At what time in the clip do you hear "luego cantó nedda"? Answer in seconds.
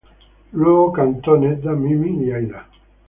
0.53-1.73